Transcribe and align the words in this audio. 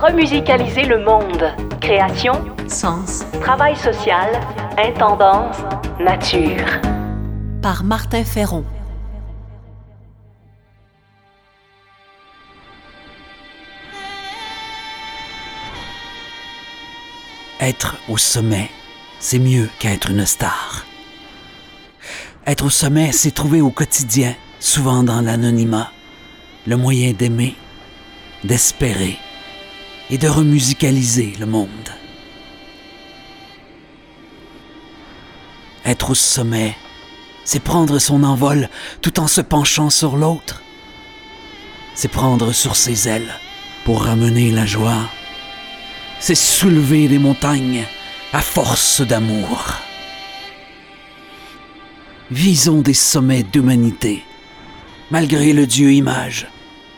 Remusicaliser 0.00 0.84
le 0.84 1.04
monde. 1.04 1.52
Création, 1.78 2.32
Sens. 2.68 3.22
travail 3.42 3.76
social, 3.76 4.30
intendance, 4.78 5.58
nature. 6.00 6.64
Par 7.60 7.84
Martin 7.84 8.24
Ferron. 8.24 8.64
Être 17.60 17.96
au 18.08 18.16
sommet, 18.16 18.70
c'est 19.18 19.38
mieux 19.38 19.68
qu'être 19.78 20.10
une 20.10 20.24
star. 20.24 20.86
Être 22.46 22.64
au 22.64 22.70
sommet, 22.70 23.12
c'est 23.12 23.32
trouver 23.32 23.60
au 23.60 23.70
quotidien, 23.70 24.34
souvent 24.60 25.02
dans 25.02 25.20
l'anonymat, 25.20 25.92
le 26.66 26.78
moyen 26.78 27.12
d'aimer, 27.12 27.54
d'espérer 28.44 29.18
et 30.10 30.18
de 30.18 30.28
remusicaliser 30.28 31.34
le 31.38 31.46
monde. 31.46 31.68
Être 35.84 36.10
au 36.10 36.14
sommet, 36.14 36.76
c'est 37.44 37.62
prendre 37.62 37.98
son 37.98 38.22
envol 38.22 38.68
tout 39.00 39.18
en 39.20 39.26
se 39.26 39.40
penchant 39.40 39.90
sur 39.90 40.16
l'autre. 40.16 40.62
C'est 41.94 42.08
prendre 42.08 42.52
sur 42.52 42.76
ses 42.76 43.08
ailes 43.08 43.34
pour 43.84 44.04
ramener 44.04 44.50
la 44.50 44.66
joie. 44.66 45.08
C'est 46.18 46.34
soulever 46.34 47.08
des 47.08 47.18
montagnes 47.18 47.84
à 48.32 48.40
force 48.40 49.00
d'amour. 49.00 49.74
Visons 52.30 52.82
des 52.82 52.94
sommets 52.94 53.42
d'humanité, 53.42 54.22
malgré 55.10 55.52
le 55.52 55.66
Dieu 55.66 55.92
image 55.92 56.46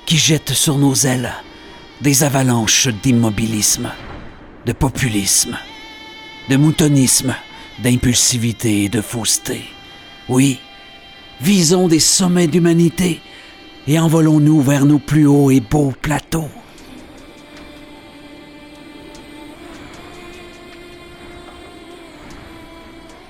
qui 0.04 0.18
jette 0.18 0.52
sur 0.52 0.76
nos 0.76 0.94
ailes 0.94 1.32
des 2.02 2.24
avalanches 2.24 2.88
d'immobilisme, 2.88 3.90
de 4.66 4.72
populisme, 4.72 5.56
de 6.48 6.56
moutonisme, 6.56 7.34
d'impulsivité 7.80 8.84
et 8.84 8.88
de 8.88 9.00
fausseté. 9.00 9.62
Oui, 10.28 10.58
visons 11.40 11.86
des 11.86 12.00
sommets 12.00 12.48
d'humanité 12.48 13.20
et 13.86 14.00
envolons-nous 14.00 14.60
vers 14.62 14.84
nos 14.84 14.98
plus 14.98 15.26
hauts 15.26 15.52
et 15.52 15.60
beaux 15.60 15.92
plateaux. 16.02 16.50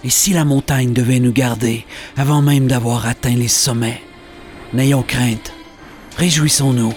Et 0.05 0.11
si 0.11 0.33
la 0.33 0.45
montagne 0.47 0.95
devait 0.95 1.21
nous 1.21 1.33
garder 1.33 1.85
avant 2.17 2.41
même 2.41 2.67
d'avoir 2.69 3.07
atteint 3.07 3.37
les 3.37 3.49
sommets, 3.49 4.03
n'ayons 4.73 5.03
crainte, 5.03 5.53
réjouissons-nous, 6.17 6.93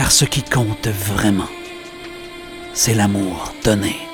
car 0.00 0.10
ce 0.10 0.24
qui 0.24 0.42
compte 0.42 0.88
vraiment, 0.88 1.50
c'est 2.72 2.94
l'amour 2.94 3.52
donné. 3.62 4.09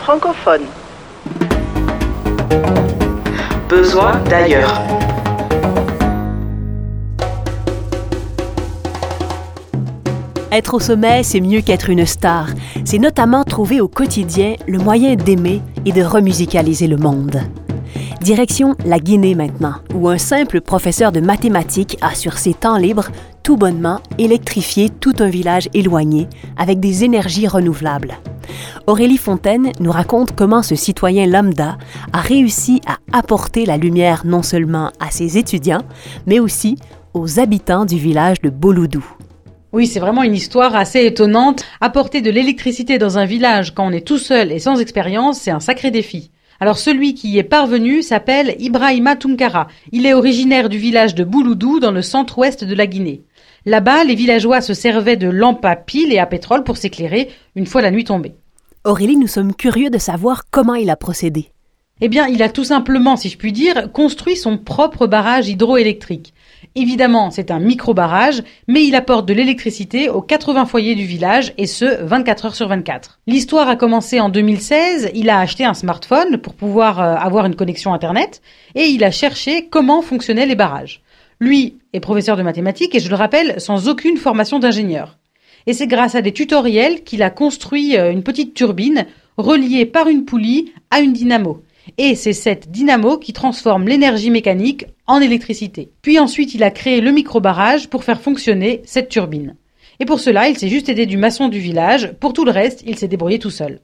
Francophone. 0.00 0.62
Besoin 3.68 4.20
d'ailleurs. 4.28 4.82
Être 10.50 10.74
au 10.74 10.80
sommet, 10.80 11.22
c'est 11.22 11.40
mieux 11.40 11.60
qu'être 11.60 11.90
une 11.90 12.04
star. 12.06 12.48
C'est 12.84 12.98
notamment 12.98 13.44
trouver 13.44 13.80
au 13.80 13.86
quotidien 13.86 14.56
le 14.66 14.78
moyen 14.78 15.14
d'aimer 15.14 15.62
et 15.86 15.92
de 15.92 16.02
remusicaliser 16.02 16.88
le 16.88 16.96
monde. 16.96 17.40
Direction 18.22 18.76
la 18.86 19.00
Guinée 19.00 19.34
maintenant, 19.34 19.74
où 19.96 20.08
un 20.08 20.16
simple 20.16 20.60
professeur 20.60 21.10
de 21.10 21.18
mathématiques 21.18 21.98
a 22.02 22.14
sur 22.14 22.38
ses 22.38 22.54
temps 22.54 22.76
libres 22.76 23.08
tout 23.42 23.56
bonnement 23.56 23.98
électrifié 24.16 24.90
tout 24.90 25.14
un 25.18 25.28
village 25.28 25.68
éloigné 25.74 26.28
avec 26.56 26.78
des 26.78 27.02
énergies 27.02 27.48
renouvelables. 27.48 28.14
Aurélie 28.86 29.16
Fontaine 29.16 29.72
nous 29.80 29.90
raconte 29.90 30.36
comment 30.36 30.62
ce 30.62 30.76
citoyen 30.76 31.26
lambda 31.26 31.78
a 32.12 32.20
réussi 32.20 32.80
à 32.86 32.98
apporter 33.12 33.66
la 33.66 33.76
lumière 33.76 34.22
non 34.24 34.44
seulement 34.44 34.92
à 35.00 35.10
ses 35.10 35.36
étudiants, 35.36 35.82
mais 36.26 36.38
aussi 36.38 36.76
aux 37.14 37.40
habitants 37.40 37.86
du 37.86 37.96
village 37.96 38.40
de 38.40 38.50
Boloudou. 38.50 39.04
Oui, 39.72 39.88
c'est 39.88 40.00
vraiment 40.00 40.22
une 40.22 40.36
histoire 40.36 40.76
assez 40.76 41.04
étonnante. 41.06 41.64
Apporter 41.80 42.20
de 42.20 42.30
l'électricité 42.30 42.98
dans 42.98 43.18
un 43.18 43.24
village 43.24 43.74
quand 43.74 43.88
on 43.88 43.92
est 43.92 44.06
tout 44.06 44.18
seul 44.18 44.52
et 44.52 44.60
sans 44.60 44.78
expérience, 44.78 45.40
c'est 45.40 45.50
un 45.50 45.60
sacré 45.60 45.90
défi. 45.90 46.30
Alors 46.62 46.78
celui 46.78 47.14
qui 47.14 47.28
y 47.28 47.38
est 47.38 47.42
parvenu 47.42 48.02
s'appelle 48.02 48.54
Ibrahima 48.60 49.16
Tunkara. 49.16 49.66
Il 49.90 50.06
est 50.06 50.14
originaire 50.14 50.68
du 50.68 50.78
village 50.78 51.16
de 51.16 51.24
Bouloudou 51.24 51.80
dans 51.80 51.90
le 51.90 52.02
centre-ouest 52.02 52.62
de 52.62 52.74
la 52.76 52.86
Guinée. 52.86 53.24
Là-bas, 53.66 54.04
les 54.04 54.14
villageois 54.14 54.60
se 54.60 54.72
servaient 54.72 55.16
de 55.16 55.28
lampes 55.28 55.64
à 55.64 55.74
pile 55.74 56.12
et 56.12 56.20
à 56.20 56.26
pétrole 56.26 56.62
pour 56.62 56.76
s'éclairer 56.76 57.30
une 57.56 57.66
fois 57.66 57.82
la 57.82 57.90
nuit 57.90 58.04
tombée. 58.04 58.36
Aurélie, 58.84 59.16
nous 59.16 59.26
sommes 59.26 59.56
curieux 59.56 59.90
de 59.90 59.98
savoir 59.98 60.44
comment 60.52 60.76
il 60.76 60.88
a 60.88 60.94
procédé. 60.94 61.48
Eh 62.00 62.08
bien, 62.08 62.28
il 62.28 62.44
a 62.44 62.48
tout 62.48 62.62
simplement, 62.62 63.16
si 63.16 63.28
je 63.28 63.38
puis 63.38 63.50
dire, 63.50 63.90
construit 63.90 64.36
son 64.36 64.56
propre 64.56 65.08
barrage 65.08 65.48
hydroélectrique. 65.48 66.31
Évidemment, 66.74 67.30
c'est 67.30 67.50
un 67.50 67.58
micro-barrage, 67.58 68.42
mais 68.66 68.84
il 68.84 68.94
apporte 68.94 69.26
de 69.26 69.34
l'électricité 69.34 70.08
aux 70.08 70.22
80 70.22 70.64
foyers 70.64 70.94
du 70.94 71.04
village, 71.04 71.52
et 71.58 71.66
ce, 71.66 72.02
24 72.02 72.46
heures 72.46 72.54
sur 72.54 72.68
24. 72.68 73.20
L'histoire 73.26 73.68
a 73.68 73.76
commencé 73.76 74.20
en 74.20 74.30
2016, 74.30 75.10
il 75.14 75.28
a 75.28 75.38
acheté 75.38 75.66
un 75.66 75.74
smartphone 75.74 76.38
pour 76.38 76.54
pouvoir 76.54 77.00
euh, 77.00 77.14
avoir 77.14 77.44
une 77.44 77.56
connexion 77.56 77.92
Internet, 77.92 78.40
et 78.74 78.84
il 78.84 79.04
a 79.04 79.10
cherché 79.10 79.68
comment 79.68 80.00
fonctionnaient 80.00 80.46
les 80.46 80.54
barrages. 80.54 81.02
Lui 81.40 81.76
est 81.92 82.00
professeur 82.00 82.38
de 82.38 82.42
mathématiques, 82.42 82.94
et 82.94 83.00
je 83.00 83.10
le 83.10 83.16
rappelle, 83.16 83.60
sans 83.60 83.88
aucune 83.88 84.16
formation 84.16 84.58
d'ingénieur. 84.58 85.18
Et 85.66 85.74
c'est 85.74 85.86
grâce 85.86 86.14
à 86.14 86.22
des 86.22 86.32
tutoriels 86.32 87.04
qu'il 87.04 87.22
a 87.22 87.30
construit 87.30 87.98
euh, 87.98 88.10
une 88.10 88.22
petite 88.22 88.54
turbine 88.54 89.06
reliée 89.36 89.84
par 89.84 90.08
une 90.08 90.24
poulie 90.24 90.72
à 90.90 91.00
une 91.00 91.12
dynamo. 91.12 91.62
Et 91.98 92.14
c'est 92.14 92.32
cette 92.32 92.70
dynamo 92.70 93.18
qui 93.18 93.32
transforme 93.32 93.88
l'énergie 93.88 94.30
mécanique 94.30 94.86
en 95.06 95.20
électricité. 95.20 95.90
Puis 96.02 96.18
ensuite, 96.18 96.54
il 96.54 96.62
a 96.62 96.70
créé 96.70 97.00
le 97.00 97.10
micro-barrage 97.10 97.88
pour 97.88 98.04
faire 98.04 98.20
fonctionner 98.20 98.82
cette 98.84 99.08
turbine. 99.08 99.56
Et 100.00 100.04
pour 100.04 100.20
cela, 100.20 100.48
il 100.48 100.58
s'est 100.58 100.68
juste 100.68 100.88
aidé 100.88 101.06
du 101.06 101.16
maçon 101.16 101.48
du 101.48 101.58
village. 101.58 102.12
Pour 102.20 102.32
tout 102.32 102.44
le 102.44 102.50
reste, 102.50 102.82
il 102.86 102.98
s'est 102.98 103.08
débrouillé 103.08 103.38
tout 103.38 103.50
seul. 103.50 103.80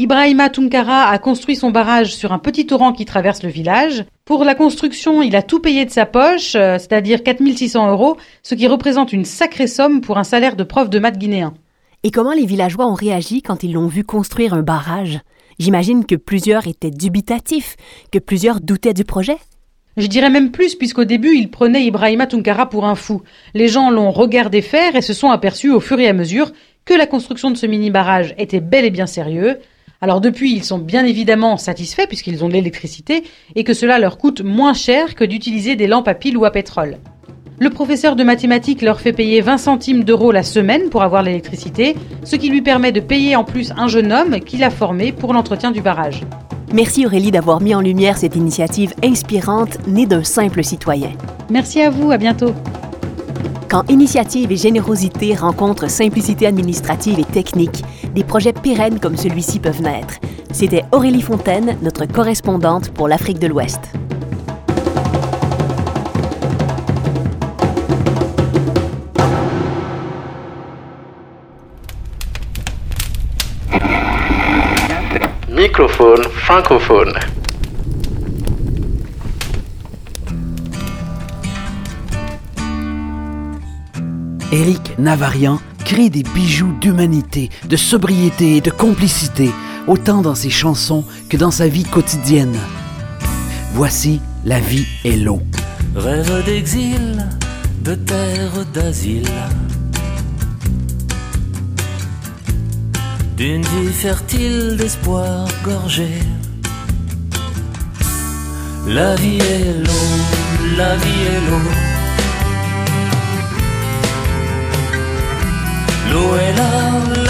Ibrahima 0.00 0.48
Tunkara 0.48 1.08
a 1.08 1.18
construit 1.18 1.56
son 1.56 1.70
barrage 1.72 2.14
sur 2.14 2.32
un 2.32 2.38
petit 2.38 2.66
torrent 2.66 2.92
qui 2.92 3.04
traverse 3.04 3.42
le 3.42 3.48
village. 3.48 4.04
Pour 4.24 4.44
la 4.44 4.54
construction, 4.54 5.22
il 5.22 5.34
a 5.34 5.42
tout 5.42 5.58
payé 5.58 5.84
de 5.84 5.90
sa 5.90 6.06
poche, 6.06 6.54
euh, 6.54 6.78
c'est-à-dire 6.78 7.24
4600 7.24 7.90
euros, 7.90 8.16
ce 8.44 8.54
qui 8.54 8.68
représente 8.68 9.12
une 9.12 9.24
sacrée 9.24 9.66
somme 9.66 10.00
pour 10.00 10.16
un 10.16 10.22
salaire 10.22 10.54
de 10.54 10.62
prof 10.62 10.88
de 10.88 11.00
maths 11.00 11.18
guinéen. 11.18 11.52
Et 12.04 12.12
comment 12.12 12.32
les 12.32 12.46
villageois 12.46 12.86
ont 12.86 12.94
réagi 12.94 13.42
quand 13.42 13.64
ils 13.64 13.72
l'ont 13.72 13.88
vu 13.88 14.04
construire 14.04 14.54
un 14.54 14.62
barrage? 14.62 15.18
J'imagine 15.58 16.04
que 16.04 16.14
plusieurs 16.14 16.66
étaient 16.66 16.90
dubitatifs, 16.90 17.76
que 18.12 18.18
plusieurs 18.18 18.60
doutaient 18.60 18.94
du 18.94 19.04
projet. 19.04 19.36
Je 19.96 20.06
dirais 20.06 20.30
même 20.30 20.52
plus, 20.52 20.76
puisqu'au 20.76 21.04
début, 21.04 21.34
ils 21.36 21.50
prenaient 21.50 21.84
Ibrahima 21.84 22.28
Tunkara 22.28 22.68
pour 22.68 22.86
un 22.86 22.94
fou. 22.94 23.22
Les 23.54 23.66
gens 23.66 23.90
l'ont 23.90 24.12
regardé 24.12 24.62
faire 24.62 24.94
et 24.94 25.02
se 25.02 25.12
sont 25.12 25.30
aperçus 25.30 25.72
au 25.72 25.80
fur 25.80 25.98
et 25.98 26.06
à 26.06 26.12
mesure 26.12 26.52
que 26.84 26.94
la 26.94 27.06
construction 27.06 27.50
de 27.50 27.56
ce 27.56 27.66
mini-barrage 27.66 28.34
était 28.38 28.60
bel 28.60 28.84
et 28.84 28.90
bien 28.90 29.06
sérieux. 29.06 29.58
Alors 30.00 30.20
depuis, 30.20 30.52
ils 30.52 30.62
sont 30.62 30.78
bien 30.78 31.04
évidemment 31.04 31.56
satisfaits 31.56 32.06
puisqu'ils 32.06 32.44
ont 32.44 32.48
de 32.48 32.52
l'électricité 32.52 33.24
et 33.56 33.64
que 33.64 33.74
cela 33.74 33.98
leur 33.98 34.18
coûte 34.18 34.42
moins 34.42 34.74
cher 34.74 35.16
que 35.16 35.24
d'utiliser 35.24 35.74
des 35.74 35.88
lampes 35.88 36.06
à 36.06 36.14
pile 36.14 36.36
ou 36.36 36.44
à 36.44 36.52
pétrole. 36.52 36.98
Le 37.60 37.70
professeur 37.70 38.14
de 38.14 38.22
mathématiques 38.22 38.82
leur 38.82 39.00
fait 39.00 39.12
payer 39.12 39.40
20 39.40 39.58
centimes 39.58 40.04
d'euros 40.04 40.30
la 40.30 40.44
semaine 40.44 40.90
pour 40.90 41.02
avoir 41.02 41.24
l'électricité, 41.24 41.96
ce 42.22 42.36
qui 42.36 42.50
lui 42.50 42.62
permet 42.62 42.92
de 42.92 43.00
payer 43.00 43.34
en 43.34 43.42
plus 43.42 43.72
un 43.76 43.88
jeune 43.88 44.12
homme 44.12 44.38
qu'il 44.38 44.62
a 44.62 44.70
formé 44.70 45.10
pour 45.10 45.32
l'entretien 45.32 45.72
du 45.72 45.80
barrage. 45.80 46.22
Merci 46.72 47.04
Aurélie 47.04 47.32
d'avoir 47.32 47.60
mis 47.60 47.74
en 47.74 47.80
lumière 47.80 48.16
cette 48.16 48.36
initiative 48.36 48.94
inspirante 49.02 49.78
née 49.88 50.06
d'un 50.06 50.22
simple 50.22 50.62
citoyen. 50.62 51.10
Merci 51.50 51.82
à 51.82 51.90
vous, 51.90 52.12
à 52.12 52.16
bientôt. 52.16 52.54
Quand 53.68 53.82
initiative 53.90 54.52
et 54.52 54.56
générosité 54.56 55.34
rencontrent 55.34 55.90
simplicité 55.90 56.46
administrative 56.46 57.18
et 57.18 57.24
technique, 57.24 57.82
des 58.14 58.22
projets 58.22 58.52
pérennes 58.52 59.00
comme 59.00 59.16
celui-ci 59.16 59.58
peuvent 59.58 59.82
naître. 59.82 60.20
C'était 60.52 60.84
Aurélie 60.92 61.22
Fontaine, 61.22 61.76
notre 61.82 62.06
correspondante 62.06 62.90
pour 62.90 63.08
l'Afrique 63.08 63.40
de 63.40 63.48
l'Ouest. 63.48 63.80
Microphone 75.78 76.24
francophone. 76.32 77.12
Éric 84.50 84.98
Navarian 84.98 85.60
crée 85.84 86.10
des 86.10 86.24
bijoux 86.34 86.72
d'humanité, 86.80 87.50
de 87.68 87.76
sobriété 87.76 88.56
et 88.56 88.60
de 88.60 88.72
complicité, 88.72 89.50
autant 89.86 90.20
dans 90.20 90.34
ses 90.34 90.50
chansons 90.50 91.04
que 91.30 91.36
dans 91.36 91.52
sa 91.52 91.68
vie 91.68 91.84
quotidienne. 91.84 92.58
Voici 93.72 94.20
La 94.44 94.58
vie 94.58 94.88
est 95.04 95.16
l'eau. 95.16 95.42
Rêve 95.94 96.44
d'exil, 96.44 97.24
de 97.84 97.94
terre 97.94 98.66
d'asile. 98.74 99.30
D'une 103.38 103.62
vie 103.62 103.92
fertile 103.92 104.76
d'espoir 104.76 105.46
gorgé. 105.62 106.08
La 108.84 109.14
vie 109.14 109.38
est 109.38 109.74
l'eau, 109.86 110.08
la 110.76 110.96
vie 110.96 111.22
est 111.32 111.40
l'eau. 111.48 111.70
L'eau 116.10 116.36
est 116.36 116.52
là, 116.56 116.72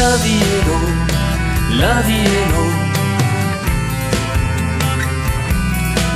la 0.01 0.17
vie 0.25 0.43
est 0.53 0.63
l'eau, 0.67 0.87
la 1.79 2.01
vie 2.01 2.27
est 2.39 2.47
l'eau. 2.53 2.73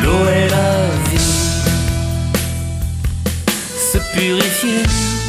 L'eau 0.04 0.24
est 0.26 0.48
la 0.48 0.70
vie. 1.10 1.30
Se 3.92 3.98
purifier. 4.14 5.21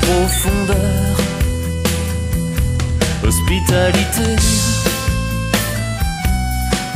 Profondeur, 0.00 1.16
hospitalité 3.26 4.36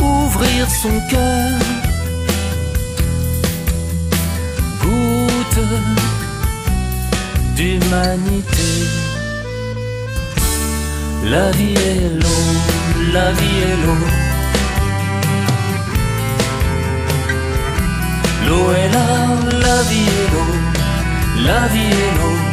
ouvrir 0.02 0.68
son 0.70 1.00
cœur. 1.10 1.58
Goutte 4.82 5.64
d'humanité. 7.56 8.70
La 11.24 11.50
vie 11.52 11.74
est 11.74 12.08
l'eau, 12.20 12.44
la 13.12 13.32
vie 13.32 13.58
est 13.68 13.78
l'eau. 13.84 14.04
L'eau 18.46 18.72
est 18.72 18.90
là, 18.96 19.08
la 19.66 19.78
vie 19.88 20.08
est 20.18 20.28
l'eau, 20.32 20.52
la 21.46 21.68
vie 21.68 21.92
est 22.02 22.12
l'eau. 22.18 22.51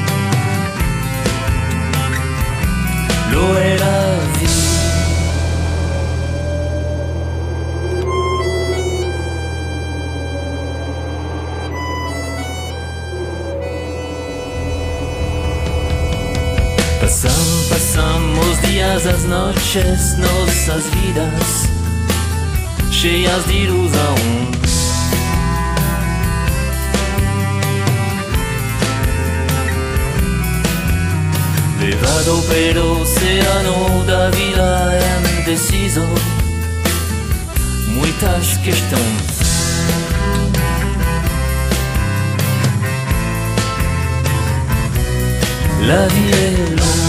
Passamos 17.70 18.62
dias, 18.62 19.06
as 19.08 19.24
noches, 19.26 20.18
nossas 20.18 20.86
vidas 20.90 21.70
cheias 23.00 23.46
de 23.46 23.64
ilusão. 23.64 24.59
Levado 31.90 32.44
pelo 32.44 33.02
oceano 33.02 34.04
da 34.06 34.30
vida 34.30 35.00
indeciso, 35.40 36.08
muitas 37.88 38.58
questões. 38.64 39.24
La 45.88 46.06
vie 46.10 46.32
est 46.32 46.78
l'eau, 46.78 47.00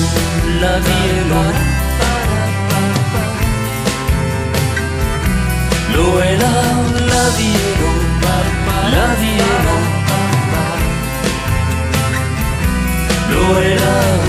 la 0.62 0.78
vie 0.78 1.08
est 1.12 1.24
l'eau. 1.28 1.52
L'eau 5.92 6.20
est 6.22 6.38
là, 6.38 6.56
la 7.12 7.24
vie 7.36 7.56
est 7.68 7.76
l'eau, 7.80 7.98
la 8.96 9.08
vie 9.20 9.40
est 9.46 9.60
l'eau. 9.66 9.82
L'eau 13.30 13.58
est 13.60 13.76
la 13.76 14.19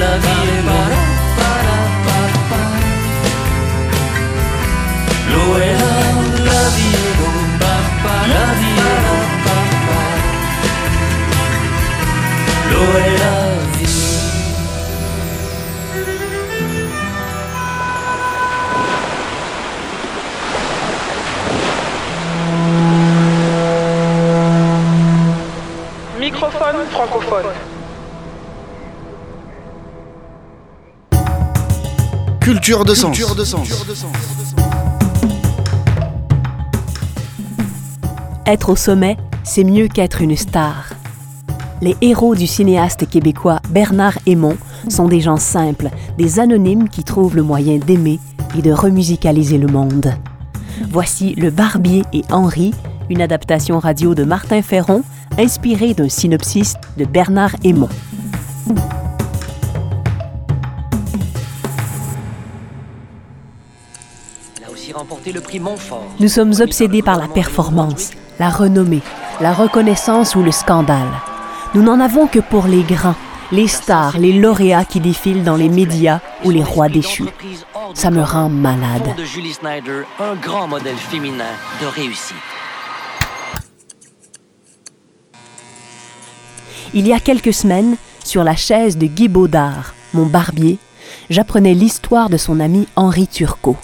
La 0.00 0.18
vie, 0.18 0.44
est 0.46 0.62
l'eau. 0.66 0.94
L'eau 5.30 5.52
est 5.56 5.76
la 6.44 6.64
vie 6.70 6.94
la 8.28 8.46
vie 8.60 8.78
est. 8.80 9.04
Microphone 26.18 26.86
francophone. 26.90 27.73
Culture 32.64 32.86
de 32.86 32.94
sens. 32.94 33.20
Être 38.46 38.70
au 38.70 38.76
sommet, 38.76 39.18
c'est 39.42 39.64
mieux 39.64 39.86
qu'être 39.86 40.22
une 40.22 40.34
star. 40.34 40.94
Les 41.82 41.94
héros 42.00 42.34
du 42.34 42.46
cinéaste 42.46 43.06
québécois 43.06 43.60
Bernard 43.68 44.18
Hémon 44.24 44.56
sont 44.88 45.08
des 45.08 45.20
gens 45.20 45.36
simples, 45.36 45.90
des 46.16 46.40
anonymes 46.40 46.88
qui 46.88 47.04
trouvent 47.04 47.36
le 47.36 47.42
moyen 47.42 47.76
d'aimer 47.76 48.18
et 48.56 48.62
de 48.62 48.72
remusicaliser 48.72 49.58
le 49.58 49.66
monde. 49.66 50.14
Voici 50.88 51.34
Le 51.34 51.50
Barbier 51.50 52.04
et 52.14 52.22
Henri, 52.30 52.72
une 53.10 53.20
adaptation 53.20 53.78
radio 53.78 54.14
de 54.14 54.24
Martin 54.24 54.62
Ferron, 54.62 55.02
inspirée 55.36 55.92
d'un 55.92 56.08
synopsis 56.08 56.76
de 56.96 57.04
Bernard 57.04 57.56
Aymon. 57.62 57.90
Remporté 64.94 65.32
le 65.32 65.40
prix 65.40 65.58
Montfort. 65.58 66.06
Nous 66.20 66.28
sommes 66.28 66.54
obsédés 66.60 67.02
par 67.02 67.18
la 67.18 67.26
performance, 67.26 68.12
la 68.38 68.48
renommée, 68.48 69.02
la 69.40 69.52
reconnaissance 69.52 70.36
ou 70.36 70.42
le 70.42 70.52
scandale. 70.52 71.10
Nous 71.74 71.82
n'en 71.82 71.98
avons 71.98 72.28
que 72.28 72.38
pour 72.38 72.66
les 72.66 72.82
grands, 72.82 73.16
les 73.50 73.66
stars, 73.66 74.18
les 74.18 74.32
lauréats 74.32 74.84
qui 74.84 75.00
défilent 75.00 75.42
dans 75.42 75.56
les 75.56 75.68
médias 75.68 76.20
ou 76.44 76.50
les 76.50 76.62
rois 76.62 76.88
déchus. 76.88 77.24
Ça 77.94 78.10
me 78.10 78.22
rend 78.22 78.48
malade. 78.48 79.14
de 79.18 79.24
Julie 79.24 79.52
Snyder, 79.52 80.02
un 80.20 80.36
grand 80.36 80.68
modèle 80.68 80.96
féminin 80.96 81.52
de 81.82 81.86
réussite. 81.86 82.36
Il 86.94 87.08
y 87.08 87.12
a 87.12 87.18
quelques 87.18 87.52
semaines, 87.52 87.96
sur 88.22 88.44
la 88.44 88.54
chaise 88.54 88.96
de 88.96 89.06
Guy 89.06 89.26
Baudard, 89.26 89.94
mon 90.14 90.26
barbier, 90.26 90.78
j'apprenais 91.28 91.74
l'histoire 91.74 92.30
de 92.30 92.36
son 92.36 92.60
ami 92.60 92.86
Henri 92.94 93.26
Turcot, 93.26 93.76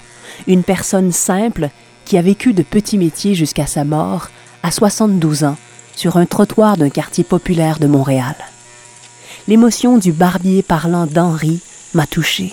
une 0.46 0.62
personne 0.62 1.12
simple 1.12 1.70
qui 2.04 2.18
a 2.18 2.22
vécu 2.22 2.52
de 2.52 2.62
petits 2.62 2.98
métiers 2.98 3.34
jusqu'à 3.34 3.66
sa 3.66 3.84
mort, 3.84 4.28
à 4.62 4.70
72 4.70 5.44
ans, 5.44 5.56
sur 5.94 6.16
un 6.16 6.26
trottoir 6.26 6.76
d'un 6.76 6.90
quartier 6.90 7.24
populaire 7.24 7.78
de 7.78 7.86
Montréal. 7.86 8.34
L'émotion 9.48 9.98
du 9.98 10.12
barbier 10.12 10.62
parlant 10.62 11.06
d'Henri 11.06 11.60
m'a 11.94 12.06
touchée. 12.06 12.52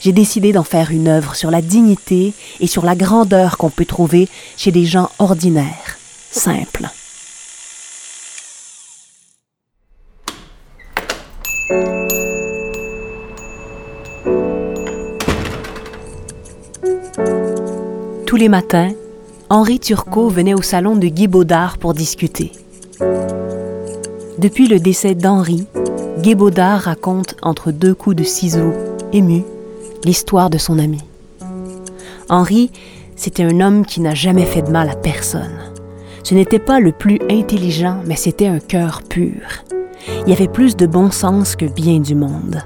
J'ai 0.00 0.12
décidé 0.12 0.52
d'en 0.52 0.62
faire 0.62 0.90
une 0.90 1.08
œuvre 1.08 1.34
sur 1.34 1.50
la 1.50 1.62
dignité 1.62 2.34
et 2.60 2.66
sur 2.66 2.84
la 2.84 2.94
grandeur 2.94 3.56
qu'on 3.56 3.70
peut 3.70 3.86
trouver 3.86 4.28
chez 4.56 4.70
des 4.70 4.84
gens 4.84 5.10
ordinaires, 5.18 5.98
simples. 6.30 6.88
Tous 18.26 18.34
les 18.34 18.48
matins, 18.48 18.90
Henri 19.50 19.78
Turcot 19.78 20.28
venait 20.28 20.52
au 20.52 20.60
salon 20.60 20.96
de 20.96 21.06
Guy 21.06 21.28
Baudard 21.28 21.78
pour 21.78 21.94
discuter. 21.94 22.50
Depuis 24.38 24.66
le 24.66 24.80
décès 24.80 25.14
d'Henri, 25.14 25.68
Guy 26.18 26.34
Baudard 26.34 26.80
raconte 26.80 27.36
entre 27.42 27.70
deux 27.70 27.94
coups 27.94 28.16
de 28.16 28.24
ciseaux, 28.24 28.72
ému, 29.12 29.44
l'histoire 30.04 30.50
de 30.50 30.58
son 30.58 30.80
ami. 30.80 31.04
Henri, 32.28 32.72
c'était 33.14 33.44
un 33.44 33.60
homme 33.60 33.86
qui 33.86 34.00
n'a 34.00 34.16
jamais 34.16 34.44
fait 34.44 34.62
de 34.62 34.72
mal 34.72 34.90
à 34.90 34.96
personne. 34.96 35.60
Ce 36.24 36.34
n'était 36.34 36.58
pas 36.58 36.80
le 36.80 36.90
plus 36.90 37.20
intelligent, 37.30 38.00
mais 38.06 38.16
c'était 38.16 38.48
un 38.48 38.58
cœur 38.58 39.02
pur. 39.08 39.40
Il 40.26 40.30
y 40.30 40.32
avait 40.32 40.48
plus 40.48 40.74
de 40.74 40.86
bon 40.86 41.12
sens 41.12 41.54
que 41.54 41.66
bien 41.66 42.00
du 42.00 42.16
monde. 42.16 42.60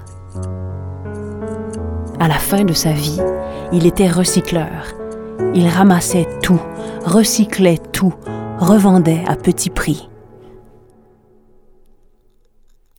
À 2.18 2.28
la 2.28 2.38
fin 2.38 2.64
de 2.64 2.72
sa 2.72 2.92
vie, 2.92 3.20
il 3.74 3.86
était 3.86 4.08
recycleur. 4.08 4.99
Il 5.54 5.68
ramassait 5.68 6.28
tout, 6.42 6.60
recyclait 7.04 7.78
tout, 7.92 8.14
revendait 8.58 9.24
à 9.26 9.36
petit 9.36 9.70
prix. 9.70 10.08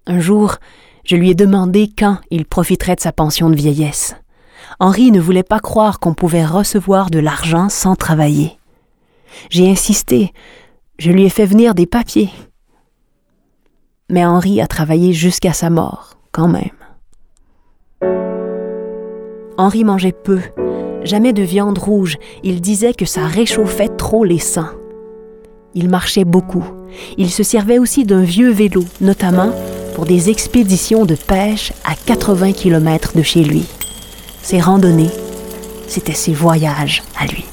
Un 0.07 0.19
jour, 0.19 0.55
je 1.05 1.15
lui 1.15 1.29
ai 1.29 1.35
demandé 1.35 1.91
quand 1.97 2.17
il 2.29 2.45
profiterait 2.45 2.95
de 2.95 3.01
sa 3.01 3.11
pension 3.11 3.49
de 3.49 3.55
vieillesse. 3.55 4.15
Henri 4.79 5.11
ne 5.11 5.19
voulait 5.19 5.43
pas 5.43 5.59
croire 5.59 5.99
qu'on 5.99 6.13
pouvait 6.13 6.45
recevoir 6.45 7.09
de 7.09 7.19
l'argent 7.19 7.69
sans 7.69 7.95
travailler. 7.95 8.57
J'ai 9.49 9.69
insisté, 9.69 10.33
je 10.97 11.11
lui 11.11 11.23
ai 11.23 11.29
fait 11.29 11.45
venir 11.45 11.73
des 11.73 11.85
papiers. 11.85 12.29
Mais 14.09 14.25
Henri 14.25 14.61
a 14.61 14.67
travaillé 14.67 15.13
jusqu'à 15.13 15.53
sa 15.53 15.69
mort, 15.69 16.17
quand 16.31 16.47
même. 16.47 16.69
Henri 19.57 19.83
mangeait 19.83 20.11
peu, 20.11 20.41
jamais 21.03 21.33
de 21.33 21.43
viande 21.43 21.77
rouge. 21.77 22.17
Il 22.43 22.61
disait 22.61 22.93
que 22.93 23.05
ça 23.05 23.25
réchauffait 23.25 23.89
trop 23.89 24.23
les 24.23 24.39
sangs. 24.39 24.69
Il 25.73 25.89
marchait 25.89 26.25
beaucoup. 26.25 26.63
Il 27.17 27.29
se 27.29 27.43
servait 27.43 27.79
aussi 27.79 28.05
d'un 28.05 28.23
vieux 28.23 28.51
vélo, 28.51 28.83
notamment 28.99 29.51
pour 29.95 30.05
des 30.05 30.29
expéditions 30.29 31.05
de 31.05 31.15
pêche 31.15 31.73
à 31.85 31.95
80 31.95 32.53
km 32.53 33.15
de 33.15 33.23
chez 33.23 33.43
lui. 33.43 33.65
Ses 34.41 34.59
randonnées, 34.59 35.11
c'était 35.87 36.13
ses 36.13 36.33
voyages 36.33 37.03
à 37.19 37.25
lui. 37.25 37.45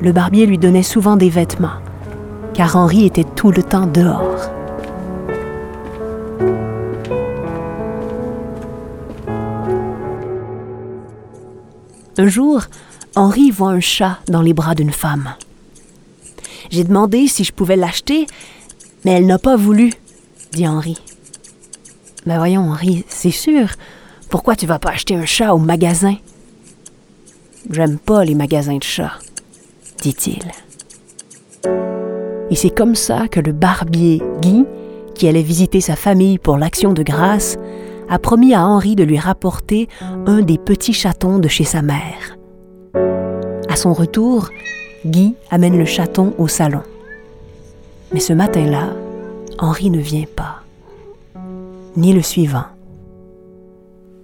Le 0.00 0.12
barbier 0.12 0.44
lui 0.44 0.58
donnait 0.58 0.82
souvent 0.82 1.16
des 1.16 1.30
vêtements, 1.30 1.78
car 2.54 2.76
Henri 2.76 3.04
était 3.04 3.24
tout 3.24 3.50
le 3.50 3.62
temps 3.62 3.86
dehors. 3.86 4.50
Un 12.16 12.28
jour, 12.28 12.62
Henri 13.16 13.50
voit 13.50 13.70
un 13.70 13.80
chat 13.80 14.18
dans 14.28 14.40
les 14.40 14.54
bras 14.54 14.74
d'une 14.74 14.92
femme. 14.92 15.34
J'ai 16.70 16.84
demandé 16.84 17.26
si 17.26 17.44
je 17.44 17.52
pouvais 17.52 17.76
l'acheter, 17.76 18.26
mais 19.04 19.12
elle 19.12 19.26
n'a 19.26 19.38
pas 19.38 19.56
voulu, 19.56 19.92
dit 20.52 20.66
Henri. 20.66 20.96
Ben 22.24 22.38
voyons, 22.38 22.70
Henri, 22.70 23.04
c'est 23.08 23.30
sûr. 23.30 23.68
Pourquoi 24.30 24.56
tu 24.56 24.66
vas 24.66 24.78
pas 24.78 24.90
acheter 24.90 25.14
un 25.16 25.26
chat 25.26 25.52
au 25.54 25.58
magasin? 25.58 26.16
J'aime 27.70 27.98
pas 27.98 28.24
les 28.24 28.34
magasins 28.34 28.78
de 28.78 28.82
chats, 28.82 29.18
dit-il. 30.00 30.50
Et 32.54 32.56
c'est 32.56 32.70
comme 32.70 32.94
ça 32.94 33.26
que 33.26 33.40
le 33.40 33.50
barbier 33.50 34.22
Guy, 34.40 34.64
qui 35.16 35.26
allait 35.26 35.42
visiter 35.42 35.80
sa 35.80 35.96
famille 35.96 36.38
pour 36.38 36.56
l'action 36.56 36.92
de 36.92 37.02
grâce, 37.02 37.56
a 38.08 38.20
promis 38.20 38.54
à 38.54 38.64
Henri 38.64 38.94
de 38.94 39.02
lui 39.02 39.18
rapporter 39.18 39.88
un 40.26 40.40
des 40.40 40.56
petits 40.56 40.92
chatons 40.92 41.40
de 41.40 41.48
chez 41.48 41.64
sa 41.64 41.82
mère. 41.82 42.38
À 43.68 43.74
son 43.74 43.92
retour, 43.92 44.50
Guy 45.04 45.34
amène 45.50 45.76
le 45.76 45.84
chaton 45.84 46.32
au 46.38 46.46
salon. 46.46 46.82
Mais 48.12 48.20
ce 48.20 48.32
matin-là, 48.32 48.90
Henri 49.58 49.90
ne 49.90 49.98
vient 49.98 50.26
pas, 50.36 50.62
ni 51.96 52.12
le 52.12 52.22
suivant. 52.22 52.66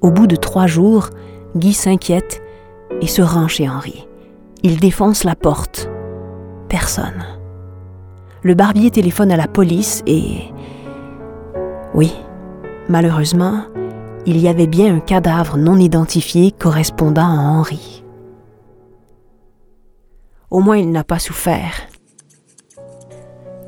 Au 0.03 0.13
bout 0.13 0.29
de 0.29 0.37
trois 0.37 0.69
jours, 0.69 1.11
Guy 1.57 1.73
s'inquiète 1.73 2.41
et 3.01 3.09
se 3.09 3.23
rend 3.23 3.49
chez 3.49 3.69
Henri. 3.69 4.07
Il 4.63 4.79
défonce 4.79 5.25
la 5.25 5.35
porte. 5.35 5.91
Personne. 6.69 7.40
Le 8.43 8.55
barbier 8.55 8.91
téléphone 8.91 9.31
à 9.33 9.37
la 9.37 9.47
police 9.47 10.03
et... 10.07 10.45
Oui, 11.93 12.15
malheureusement, 12.89 13.65
il 14.25 14.39
y 14.39 14.49
avait 14.49 14.67
bien 14.67 14.95
un 14.95 15.01
cadavre 15.01 15.59
non 15.59 15.77
identifié 15.77 16.51
correspondant 16.51 17.27
à 17.27 17.39
Henri. 17.39 18.03
Au 20.51 20.61
moins, 20.61 20.79
il 20.79 20.91
n'a 20.91 21.05
pas 21.05 21.19
souffert. 21.19 21.75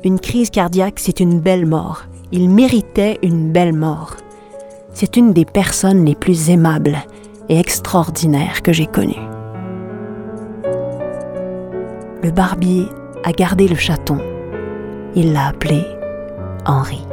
Une 0.03 0.19
crise 0.19 0.49
cardiaque, 0.49 0.99
c'est 0.99 1.19
une 1.19 1.39
belle 1.39 1.67
mort. 1.67 2.05
Il 2.31 2.49
méritait 2.49 3.19
une 3.21 3.51
belle 3.51 3.73
mort. 3.73 4.15
C'est 4.91 5.17
une 5.17 5.33
des 5.33 5.45
personnes 5.45 6.03
les 6.03 6.15
plus 6.15 6.49
aimables 6.49 6.97
et 7.47 7.59
extraordinaires 7.59 8.63
que 8.63 8.73
j'ai 8.73 8.87
connues. 8.87 9.13
Le 12.23 12.31
barbier 12.31 12.87
a 13.23 13.31
gardé 13.33 13.67
le 13.67 13.75
chaton. 13.75 14.32
Il 15.15 15.31
l'a 15.31 15.47
appelé 15.47 15.85
Henri. 16.65 17.12